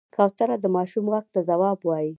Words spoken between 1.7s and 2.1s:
وايي.